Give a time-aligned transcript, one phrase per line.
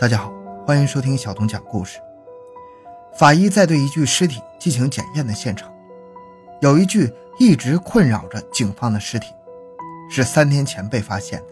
[0.00, 0.32] 大家好，
[0.66, 1.98] 欢迎收听小童讲故事。
[3.18, 5.70] 法医在对一具尸体进行检验的现场，
[6.62, 9.26] 有一具一直困扰着警方的尸体，
[10.08, 11.48] 是三天前被发现的。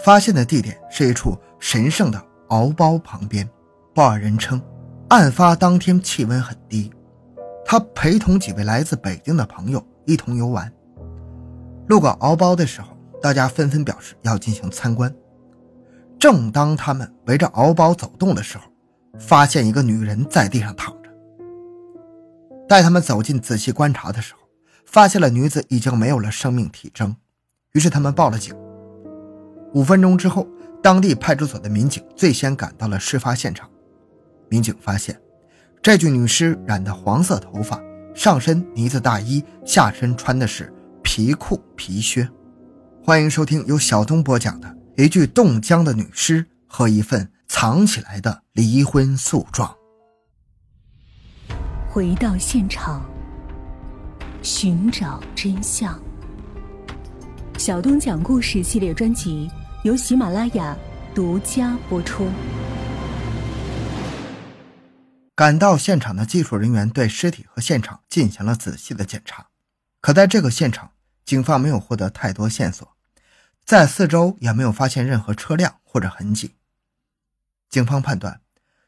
[0.00, 3.48] 发现的地点是一处神圣的敖包旁边。
[3.94, 4.60] 报案人称，
[5.06, 6.92] 案发当天气温很低，
[7.64, 10.68] 他陪同几位来自北京的朋友一同游玩。
[11.86, 15.14] 路过敖包的时候，大家纷纷表示要进行参观。
[16.22, 18.62] 正当他们围着敖包走动的时候，
[19.18, 21.10] 发现一个女人在地上躺着。
[22.68, 24.40] 待他们走近仔细观察的时候，
[24.86, 27.16] 发现了女子已经没有了生命体征，
[27.72, 28.54] 于是他们报了警。
[29.74, 30.46] 五分钟之后，
[30.80, 33.68] 当地派出所的民警最先赶到了事发现场。
[34.48, 35.20] 民警发现，
[35.82, 37.80] 这具女尸染的黄色头发，
[38.14, 42.28] 上身呢子大衣，下身穿的是皮裤皮靴。
[43.04, 44.68] 欢迎收听由小东播讲的
[45.02, 49.68] 《一具冻僵的女尸和一份藏起来的离婚诉状》。
[51.90, 53.04] 回到现场，
[54.42, 56.00] 寻找真相。
[57.58, 59.50] 小东讲故事系列专辑
[59.82, 60.76] 由喜马拉雅
[61.12, 62.30] 独家播出。
[65.34, 69.44] 赶到现场的技术人员对尸体和现场进行了仔细的检查，
[70.00, 70.92] 可在这个现场，
[71.24, 72.91] 警方没有获得太多线索，
[73.64, 76.56] 在四周也没有发现任何车辆或者痕迹。
[77.68, 78.40] 警方判断，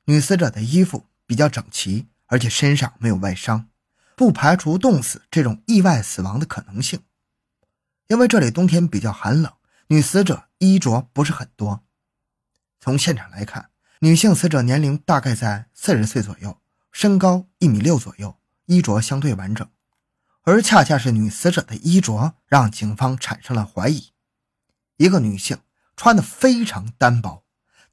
[0.05, 3.69] 女死者的衣服比较整齐，而且身上没有外伤，
[4.17, 7.03] 不排除冻死这种意外死亡的可能性。
[8.09, 9.53] 因为这里冬天比较寒冷，
[9.87, 11.83] 女死者衣着不是很多。
[12.81, 13.71] 从现场来看。
[14.01, 16.61] 女性死者年龄大概在四十岁左右，
[16.93, 18.37] 身高一米六左右，
[18.67, 19.67] 衣着相对完整，
[20.43, 24.13] 而恰恰是女死者的衣着让警方产生了怀疑。
[24.97, 25.59] 一个女性
[25.97, 27.45] 穿的非常单薄，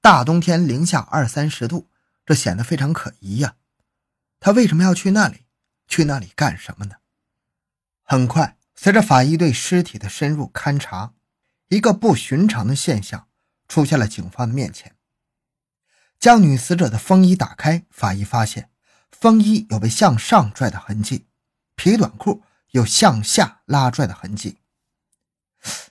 [0.01, 1.89] 大冬天零下二三十度，
[2.25, 3.55] 这显得非常可疑呀。
[4.39, 5.45] 她为什么要去那里？
[5.87, 6.95] 去那里干什么呢？
[8.03, 11.13] 很快，随着法医对尸体的深入勘查，
[11.67, 13.27] 一个不寻常的现象
[13.67, 14.95] 出现了警方的面前。
[16.19, 18.69] 将女死者的风衣打开，法医发现
[19.11, 21.27] 风衣有被向上拽的痕迹，
[21.75, 24.59] 皮短裤有向下拉拽的痕迹。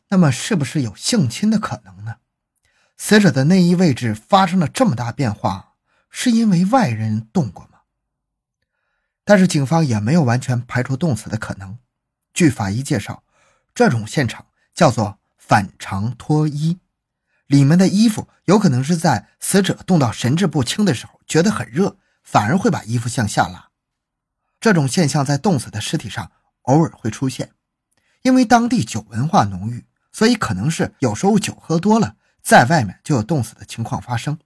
[0.08, 2.16] 那么，是不是有性侵的可能呢？
[2.96, 5.74] 死者的内衣位置发生了这么大变化，
[6.10, 7.80] 是因为外人动过吗？
[9.24, 11.78] 但是，警方也没有完全排除冻死的可能。
[12.34, 13.22] 据法医介绍，
[13.74, 16.80] 这种现场叫做反常脱衣。
[17.46, 23.70] 里面的衣服有可能是在死者冻到神志不清的时候，觉得很热，反而会把衣服向下拉。
[24.60, 26.30] 这种现象在冻死的尸体上
[26.62, 27.52] 偶尔会出现，
[28.22, 34.38] 因为当地酒文化浓郁，所以可能是有时候酒喝多了，在外面就有冻死的情况发生。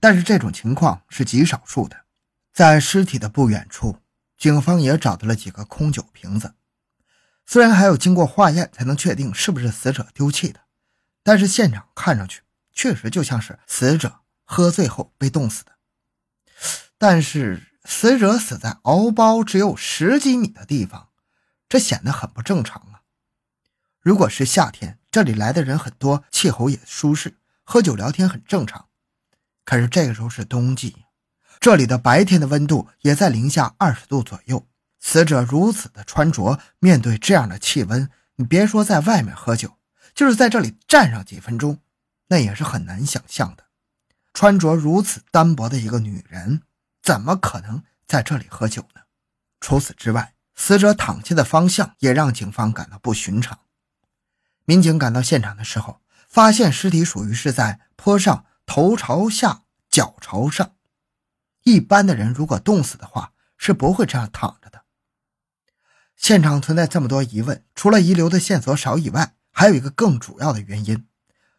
[0.00, 1.96] 但是这种情况是极少数的。
[2.52, 3.98] 在尸体的不远处，
[4.36, 6.54] 警方也找到了几个空酒瓶子，
[7.46, 10.60] 虽然还要经过化验才能确定是不是死者丢弃的。
[11.22, 12.42] 但是现场看上去
[12.72, 15.72] 确实就像是死者喝醉后被冻死的，
[16.96, 21.08] 但是死者死在敖包只有十几米的地方，
[21.68, 22.97] 这显得很不正常啊！
[24.08, 28.86] 如果是夏天，这里来的人很多，气候也舒适，喝酒聊天很正常。
[29.66, 30.96] 可是这个时候是冬季，
[31.60, 34.66] 这里的白天的温度也在零下二十度左右，
[34.98, 39.76] 死者如此的穿着，面对这样的气温，你别说在外面喝酒。
[40.14, 41.80] 就是在这里站上几分钟，
[42.28, 43.64] 那也是很难想象的。
[44.32, 46.62] 穿着如此单薄的一个女人，
[47.02, 49.02] 怎么可能在这里喝酒呢？
[49.60, 53.58] 除此之外，死者躺下的方向也让警方感到不寻常。
[54.68, 60.74] 民警赶到现场的时候，发现尸体属于是在坡上，头朝下，脚朝上。
[61.62, 64.84] 一般的人如果冻死的话，是不会这样躺着的。
[66.16, 71.06] 现场存在这么多疑问，除了遗留的线索少以外，还有一个更主要的原因，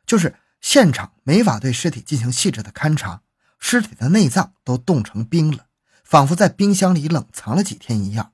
[0.05, 3.23] 就是现场没法对尸体进行细致的勘查，
[3.57, 5.65] 尸体的内脏都冻成冰了，
[6.03, 8.33] 仿佛在冰箱里冷藏了几天一样。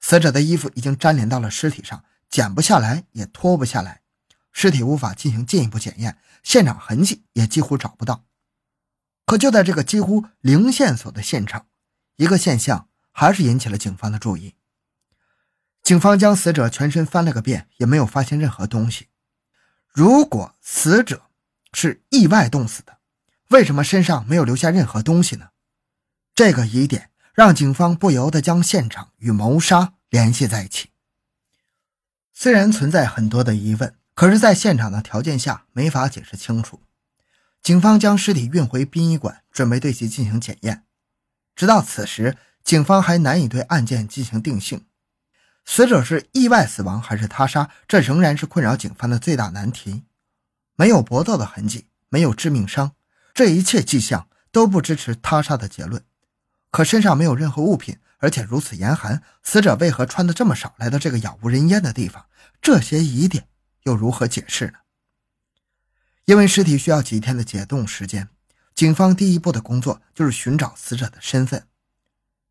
[0.00, 4.02] 死者的衣服已经粘连到了尸体上，剪不下来也脱不下来，
[4.52, 8.24] 尸体无法进行进一步检验，现场痕迹也几乎找不到。
[9.26, 11.66] 可就在这个几乎零线索的现场，
[12.16, 14.54] 一个现象还是引起了警方的注意。
[15.82, 19.08] 警方将死者全身翻了个遍，也没有发现任何东西。
[19.88, 21.22] 如果死者
[21.72, 22.98] 是意外冻死的，
[23.48, 25.48] 为什么身上没有留下任何东西呢？
[26.34, 30.89] 这个疑点让警方不由得将现场与谋杀联系在一起。
[32.42, 36.80] 虽然存在很多的疑问，可是，在现场的条件下没法解释清楚。
[37.62, 40.84] 警方将尸体运回殡仪馆，准备对其进行检验。
[41.54, 44.86] 直到此时，警方还难以对案件进行定性。
[45.66, 47.68] 死者是意外死亡还是他杀？
[47.86, 50.04] 这仍然是困扰警方的最大难题。
[50.76, 52.92] 没有搏斗的痕迹，没有致命伤，
[53.34, 56.02] 这一切迹象都不支持他杀的结论。
[56.70, 62.24] 可身上没有任何物品，而且如此严寒，死者为何穿的这么少，来到这个杳无人烟的地方？
[62.60, 63.48] 这些疑点
[63.84, 64.78] 又如何解释呢？
[66.24, 68.28] 因为尸体需要几天的解冻时间，
[68.74, 71.66] 警方第一步的工作就是寻找死者的身份。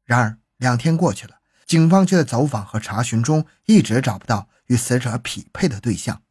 [0.06, 1.35] 然而，两天过去了。
[1.65, 6.23] 警方却在走访和查询中一直找不到与死者匹配的对象，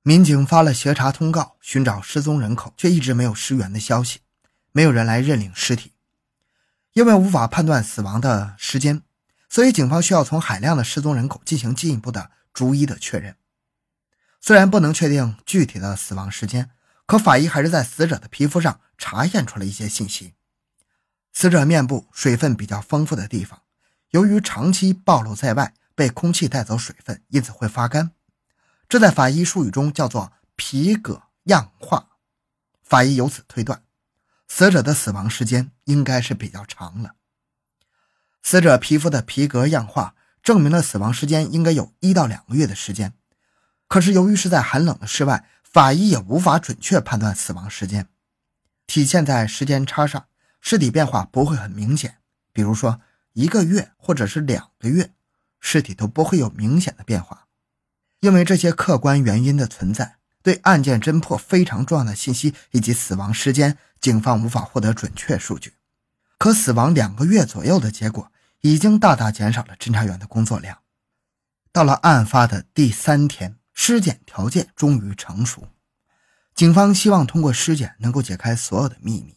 [0.00, 4.20] 民警发了协查通告，寻找失踪人口，却一直没有尸源的消息，
[4.72, 5.92] 没有人来认领尸体。
[6.94, 9.02] 因为无法判断死亡的时间，
[9.50, 13.36] 所以警方需要从海量的失踪人口进行进一步的逐一的确认。
[14.40, 16.70] 虽然不能确定具体的死亡时间，
[17.04, 20.32] 可法医还是在死者的皮肤上查验出了一些信息。
[21.32, 23.60] 死者面部水分比较丰富的地方。
[24.10, 28.12] 由于长期暴露在外，被空气带走水分，因此会发干。
[28.88, 32.10] 这在法医术语中叫做皮革样化。
[32.82, 33.82] 法医由此推断，
[34.46, 37.16] 死者的死亡时间应该是比较长了。
[38.42, 40.14] 死者皮肤的皮革样化
[40.44, 43.14] 证明了死亡时间应该有一到两个月的时间。
[43.88, 48.06] 可是由于是在寒冷的室外，法医也无法准确判断死亡时间。
[48.86, 50.26] 体现在时间差上，
[50.60, 52.18] 尸体变化不会很明显。
[52.52, 53.00] 比如说。
[53.36, 55.10] 一个月或者是两个月，
[55.58, 57.48] 尸体都不会有明显的变化，
[58.20, 65.72] 因为这些客观原因的存在，对案件侦破非常重要的信息以及死亡时间，警方无法获得准确数据。
[66.38, 68.30] 可死亡两个月左右的结果，
[68.64, 70.78] 已经大大减少了侦查员的工作量。
[71.70, 75.68] 到了案发的第三天，尸检条件终于成熟，
[76.54, 79.36] 警方希望通过尸检能够解开所有的秘密，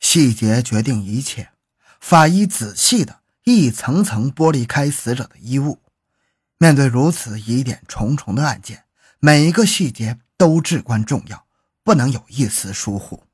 [0.00, 1.52] 细节决定一切。
[1.98, 5.78] 法医仔细的一层层剥离开死者的衣物，
[6.58, 8.84] 面对如此疑点重重的案件，
[9.18, 11.46] 每一个细节都至关重要，
[11.82, 13.24] 不能有一丝疏忽。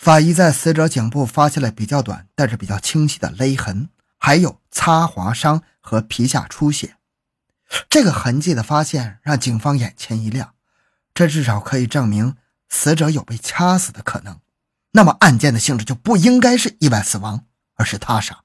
[0.00, 6.96] 法医在死者颈部发现了比较短但是比较清晰的勒痕，还有擦划伤和皮下出血。
[7.90, 10.54] 这个痕迹的发现让警方眼前一亮，
[11.12, 12.36] 这至少可以证明
[12.70, 14.40] 死者有被掐死的可能。
[14.92, 17.44] 那么案件的性质就不应该是意外死亡，
[17.74, 18.44] 而是他杀。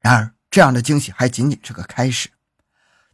[0.00, 2.30] 然而，这样的惊喜还仅仅是个开始。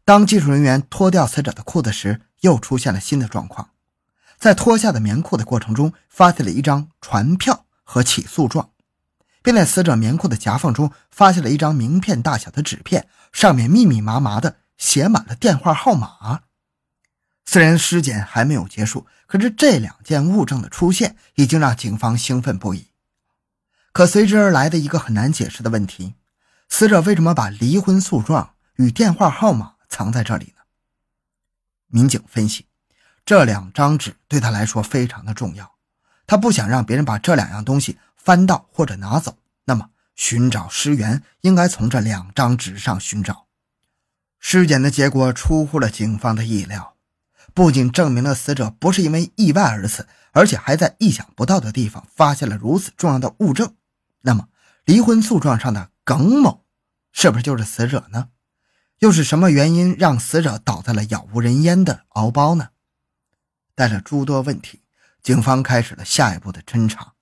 [0.07, 3.69] 当技术人员脱掉死者的裤子时，又出现了新的状况。
[4.39, 8.71] 在脱下的棉裤的过程中，发现了一张传票和起诉状，
[9.43, 16.43] 并在死者棉裤的夹缝中发现了一张名片大小的纸片，上面密密麻麻的写满了电话号码。
[17.45, 22.89] 虽然尸检还没有结束，可是这两件物证的出现已经让警方兴奋不已。
[23.93, 26.15] 可随之而来的一个很难解释的问题：
[26.69, 30.63] 死者为什么把离婚诉状与电话号码藏在这里呢？
[31.87, 32.67] 民警分析，
[33.27, 35.73] 这两张纸对他来说非常的重要，
[36.29, 39.37] 他不想让别人把这两样东西翻到或者拿走。
[39.65, 43.47] 那么，寻找尸源应该从这两张纸上寻找。
[44.39, 46.95] 尸检的结果出乎了警方的意料。
[47.53, 53.75] 不仅证明了死者不是因为意外而死，而且还在意想不到的地方发现了如此重要的物证。
[54.21, 54.47] 那么，
[54.85, 56.65] 离婚诉状上的耿某
[57.11, 58.29] 是不是就是死者呢？
[59.01, 62.69] 又是什么原因让死者倒在了杳无人烟的敖包呢？
[63.77, 64.83] 带着诸多问题，
[65.23, 67.13] 警方开始了下一步的侦查。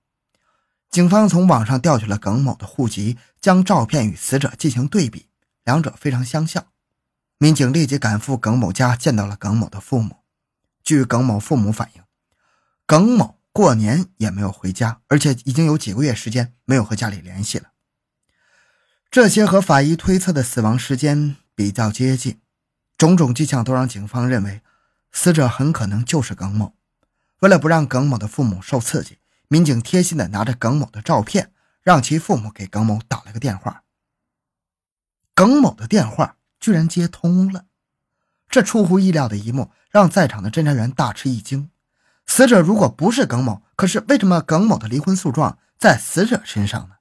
[0.88, 5.26] 警方从网上调取了耿某的户籍，将照片与死者进行对比，
[5.64, 6.64] 两者非常相像。
[7.38, 10.18] 民警立即赶赴耿某家，见到了耿某的父母。
[10.84, 12.02] 据耿某父母反映，
[12.86, 17.72] 耿某过年也没有回家，而且已经有几个月时间没有和家里联系了。
[19.10, 22.40] 这些和法医推测的死亡时间比较接近，
[22.96, 24.60] 种种迹象都让警方认为
[25.14, 26.74] 死者很可能就是耿某。
[27.38, 29.18] 为了不让耿某的父母受刺激，
[29.48, 31.52] 民警贴心的拿着耿某的照片，
[31.82, 33.84] 让其父母给耿某打了个电话。
[35.34, 37.66] 耿某的电话居然接通了。
[38.48, 41.70] 这出乎意料的一幕让在场的侦查员大吃一惊。
[42.26, 46.96] 死者如果不是耿某，可是为什么耿某的离婚诉状在死者身上呢？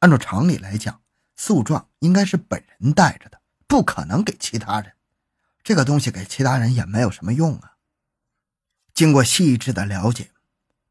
[0.00, 1.00] 按照常理来讲，
[1.34, 4.92] 诉状应该是本人带着的，不可能给其他人。
[5.62, 7.74] 这个东西给其他人也没有什么用啊。
[8.94, 10.30] 经过细致的了解，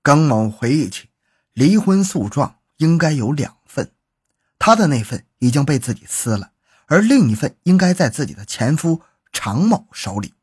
[0.02, 1.10] 耿某回忆起，
[1.54, 3.92] 离婚诉状应该有两份，
[4.58, 6.52] 他的那份已经被自己撕了，
[6.86, 9.02] 而另一份应该在自己的前夫。
[9.34, 10.34] 常某手里，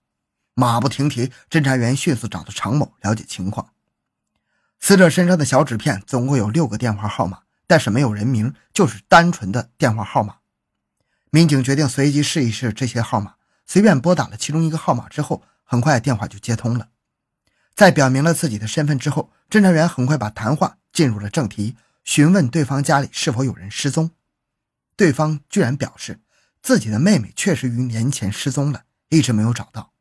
[0.52, 3.70] 马不停蹄，侦查员迅速找到常某了解情况。
[4.78, 10.36] 死者身上的小纸片总共有六个电话号码，但是没有人名，就是单纯的电话号码。
[11.30, 13.34] 民警决定随机试一试这些号码，
[13.66, 16.88] 随便拨打了其中一个号码之后，很快电话就接通了。
[17.74, 24.10] 在表明了自己的身份之后，侦查员很快把谈话进入了正题，询问对方家里是否有人失踪。
[24.96, 26.20] 对方居然表示
[26.62, 29.92] 自己的妹妹确实于年前失踪了，一直没有找到。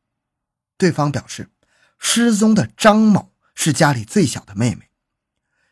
[0.77, 1.49] 对方表示，
[1.97, 4.89] 失踪的张某是家里最小的妹妹。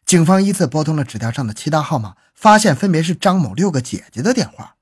[0.05, 4.77] 警方依次拨通了纸条上的其他号码，发现分别是张某六个姐姐的电话。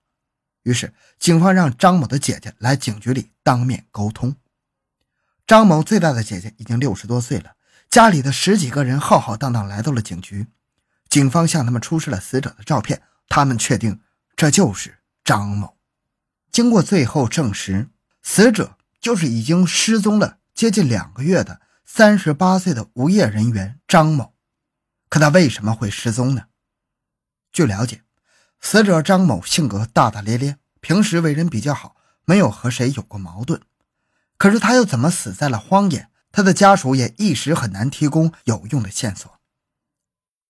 [0.63, 4.36] 于是，警方让张某的姐姐来警局里当面沟通。
[5.48, 7.56] 张某最大的姐姐已经六十多岁了，
[7.89, 10.48] 家里的十几个人浩浩荡荡来到了警局。
[11.10, 14.00] 警方向他们出示了死者的照片，他们确定
[14.36, 15.78] 这就是张某。
[16.51, 17.89] 经过最后证实，
[18.22, 24.36] 死者就是已经失踪了接近两个月的三十八岁的无业人员张某。
[25.08, 26.44] 可他为什么会失踪呢？
[27.51, 28.04] 据了解，
[28.62, 33.62] 死者张某性格大大咧咧，平时为人比较好，没有和谁有过矛盾。
[34.38, 36.10] 可是他又怎么死在了荒野？
[36.32, 39.39] 他的家属也一时很难提供有用的线索。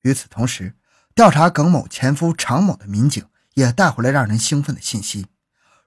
[0.02, 0.76] 与此同时，
[1.16, 5.28] 调查耿某前夫常某的民警也带回来让人兴奋的信息：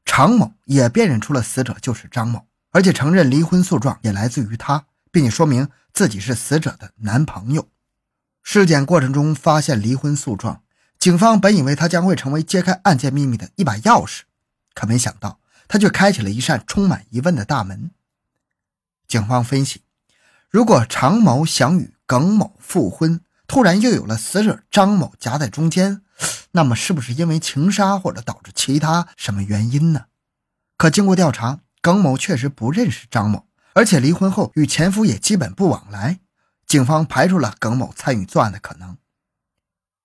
[0.04, 7.68] 常某也辨认出了死者就是张某，而且承认离婚诉状也来自于他，并且说明自己是死者的男朋友。
[8.42, 10.62] 尸检过程中发现离婚诉状，
[11.02, 14.20] 警方本以为他将会成为揭开案件秘密的一把钥匙，
[14.72, 15.40] 可没想到。
[15.66, 17.90] 他却开启了一扇充满疑问的大门。
[19.08, 19.82] 警方分析，
[20.48, 26.02] 如果常某想与耿某复婚，突然又有了死者张某夹在中间，
[26.52, 30.04] 那么是不是因为情杀或者导致其他什么原因呢？
[30.76, 36.20] 可经过调查，耿某确实不认识张某，而且离婚后与前夫也基本不往来，
[36.64, 38.96] 警方排除了耿某参与作案的可能。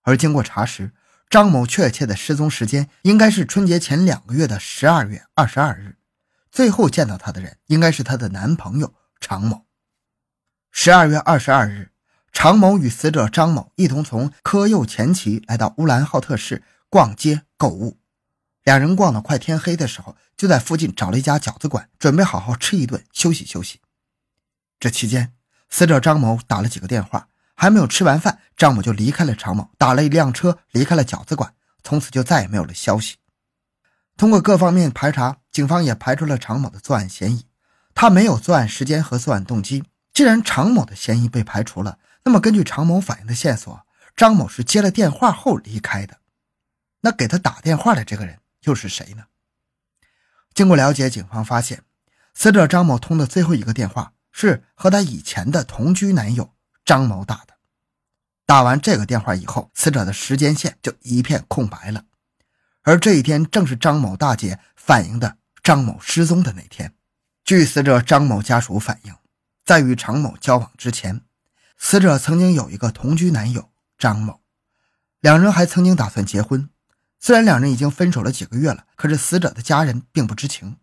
[0.08, 0.94] 而经过查实。
[1.30, 5.98] 张某确切的失踪时间应该是春节前两个月的十二月二十二日，
[6.50, 9.66] 最后见到她的人应该是她的男朋友常某。
[10.72, 11.92] 十二月二十二日，
[12.32, 18.00] 常某与死者张某一同从科右前旗来到乌兰浩特市逛街购物，
[18.64, 23.82] 两人逛到快天黑的时候，就在附近找了一家饺子馆，准备好好吃一顿休息休息。
[24.80, 25.34] 这期间，
[25.68, 27.28] 死者张某打了几个电话。
[27.58, 33.18] 还没有吃完饭，张某就离开了常某，打了一辆车离开了饺子馆，从此就再也没有了消息。
[34.16, 37.48] 通过各方面排查，警方也排除了常某的作案嫌疑，
[37.96, 39.84] 他没有作案时间和作案动机。
[40.14, 43.86] 既然常某的嫌疑被排除了，那么根据常某反映的线索，
[44.16, 46.18] 张某是接了电话后离开的。
[47.02, 49.26] 那给他打电话的这个人又是谁呢？
[50.54, 51.84] 经过了解，警方发现，
[52.36, 56.54] 死者张某通的最后一个电话是和他以前的同居男友。
[56.88, 57.58] 张某打的，
[58.46, 62.06] 打完这个电话以后，死者的时间线就一片空白了。
[62.84, 66.94] 而这一天正是张某大姐反映的张某失踪的那天。
[67.44, 69.14] 据死者张某家属反映，
[69.66, 71.20] 在与常某交往之前，
[71.78, 74.40] 死者曾经有一个同居男友张某，
[75.20, 76.70] 两人还曾经打算结婚。
[77.20, 80.78] 虽然两人已经分手了几个月了，可是死者的家人并不知情。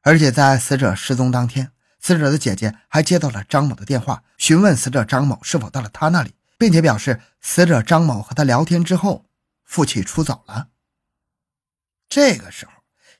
[0.00, 1.72] 而且在死者失踪当天。
[2.00, 9.26] 死者的姐姐还接到了张某的电话，询问死者张某是否到了他那里，并且表示死者张某和他聊天之后
[9.64, 10.68] 负气出走了。
[12.08, 12.72] 这个时候，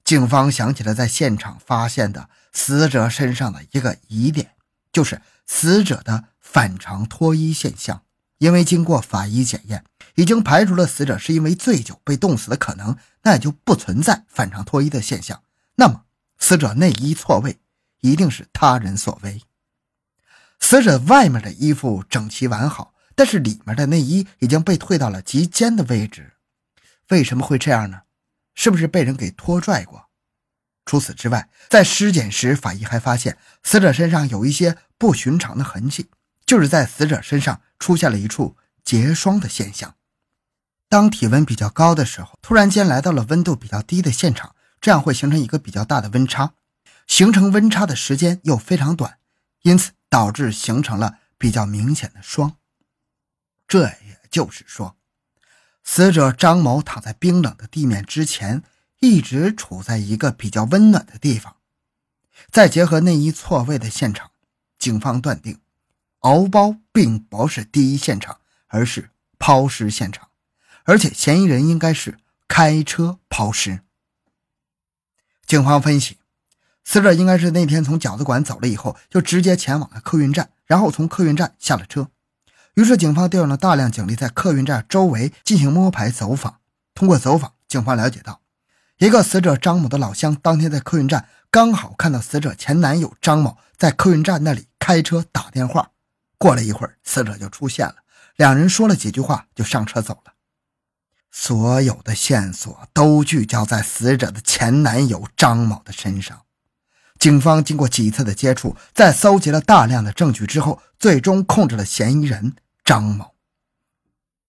[0.04, 4.52] 警方想起了在现场发现的死者身上的一个疑点，
[4.92, 8.02] 就是死者的反常脱衣现象。
[8.38, 15.42] 因为经过法医检验，已经排除了死者是因为醉酒被冻死的可能，那也就不存在反常脱衣的现象。
[15.75, 16.04] 那么，
[16.38, 17.58] 死者内衣错位。
[18.00, 19.42] 一定是他人所为。
[20.60, 26.34] 死者外面的衣服整齐完好，但是里面的内衣已经被退到了极肩的位置。
[27.08, 28.02] 为什么会这样呢？
[28.54, 30.08] 是不是被人给拖拽过？
[30.84, 36.08] 除此之外，在尸检时，法医还发现死者身上有一些不寻常的痕迹，
[36.44, 39.94] 就是在死者身上出现了一处结霜的现象。
[40.88, 46.54] 当体温比较高的时候，突然间来到了温度比较低的现场，这样会形成一个比较大的温差。
[47.08, 49.18] 形成温差的时间又非常短，
[49.62, 52.56] 因此导致形成了比较明显的霜。
[53.66, 54.96] 这也就是说，
[55.82, 58.62] 死者张某躺在冰冷的地面之前，
[59.00, 61.56] 一直处在一个比较温暖的地方。
[62.50, 64.30] 再结合内衣错位的现场，
[64.78, 65.58] 警方断定，
[66.20, 68.38] 敖包并不是第一现场，
[68.68, 70.28] 而是抛尸现场，
[70.84, 73.80] 而且嫌疑人应该是开车抛尸。
[75.46, 76.18] 警方分析。
[76.85, 82.08] 死者应该是那天从饺子馆走了以后，就直接前往了客运站，然后从客运站下了车。
[82.75, 86.61] 于是，警方调用了大量警力在客运站周围进行摸排走访。
[86.94, 88.40] 通过走访，警方了解到，
[88.99, 95.90] 一个死者张某的老乡当天在客运站刚好看到死者前男友张某在客运站那里开车打电话。
[96.38, 97.97] 过了一会儿，死者就出现了，
[98.37, 100.32] 两人说了几句话就上车走了。
[101.30, 106.42] 所有的线索都聚焦在死者的前男友张某的身上。
[107.18, 113.34] 警方经过几次的接触，在搜集了大量的证据之后，最终控制了嫌疑人张某。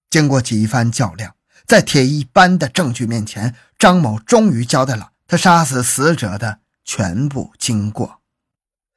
[0.09, 1.35] 经过几番较量，
[1.65, 8.21] 在铁一般的证据面前，张某终于交代了他杀死死者的全部经过。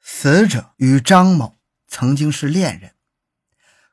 [0.01, 1.55] 死者与张某
[1.87, 2.91] 曾经是恋人，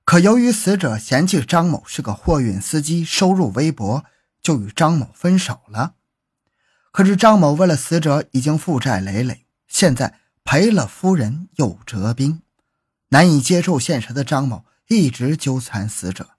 [0.04, 4.04] 可由于死者嫌弃张某是个货运司机，收入微薄，
[4.42, 5.94] 就与张某分手了。
[6.92, 9.46] 可是张某为了死者已经负债累累。
[9.70, 12.42] 现在赔了夫人又折兵，
[13.10, 16.30] 难以接受现实的张某一直纠缠死者。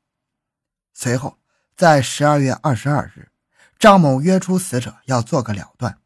[0.93, 1.39] 随后，
[1.77, 3.31] 在十二月二十二日，
[3.79, 5.97] 张某约出死者要做个了断。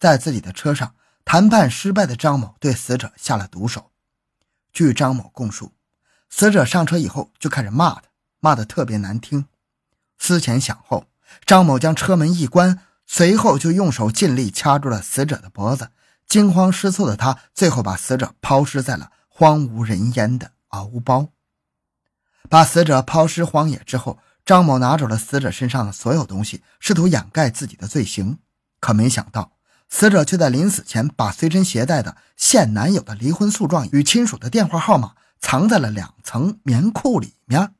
[0.00, 3.92] 在自己的车上，谈判失败的张某对死者下了毒手。
[4.72, 5.72] 据张某供述，
[6.28, 8.08] 死者上车以后就开始骂他，
[8.40, 9.46] 骂得特别难听。
[10.18, 11.06] 思前想后，
[11.46, 15.90] 张某将车门一关，随后就用手尽力掐住了死者的脖子。
[16.26, 21.28] 惊慌失措的他，最后把死者抛尸在了荒无人烟的敖包。
[22.48, 28.38] 把死者抛尸荒野之后，张某拿走了死者身上的所有东西，试图掩盖自己的罪行。
[28.80, 29.52] 可没想到，
[29.88, 37.74] 死者却在临死前把随身携带的现男友的离婚诉状与亲属的电话号码藏在了两层棉裤里面，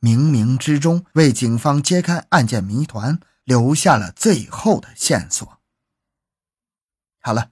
[0.00, 5.60] 冥冥之中为警方揭开案件谜团留下了最后的线索。
[7.20, 7.51] 好了。